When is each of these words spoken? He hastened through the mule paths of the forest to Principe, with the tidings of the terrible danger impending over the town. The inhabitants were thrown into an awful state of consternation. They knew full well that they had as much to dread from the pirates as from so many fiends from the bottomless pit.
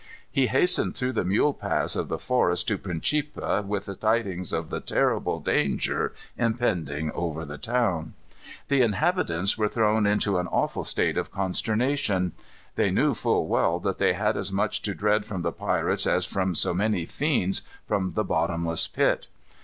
He 0.31 0.47
hastened 0.47 0.97
through 0.97 1.11
the 1.13 1.23
mule 1.23 1.53
paths 1.53 1.95
of 1.95 2.07
the 2.07 2.17
forest 2.17 2.67
to 2.69 2.77
Principe, 2.79 3.35
with 3.63 3.85
the 3.85 3.93
tidings 3.93 4.51
of 4.51 4.71
the 4.71 4.79
terrible 4.79 5.39
danger 5.39 6.11
impending 6.39 7.11
over 7.11 7.45
the 7.45 7.59
town. 7.59 8.15
The 8.67 8.81
inhabitants 8.81 9.59
were 9.59 9.69
thrown 9.69 10.07
into 10.07 10.39
an 10.39 10.47
awful 10.47 10.85
state 10.85 11.19
of 11.19 11.29
consternation. 11.31 12.31
They 12.77 12.89
knew 12.89 13.13
full 13.13 13.45
well 13.45 13.79
that 13.81 13.99
they 13.99 14.13
had 14.13 14.37
as 14.37 14.51
much 14.51 14.81
to 14.81 14.95
dread 14.95 15.23
from 15.23 15.43
the 15.43 15.51
pirates 15.51 16.07
as 16.07 16.25
from 16.25 16.55
so 16.55 16.73
many 16.73 17.05
fiends 17.05 17.61
from 17.87 18.13
the 18.13 18.23
bottomless 18.23 18.87
pit. 18.87 19.27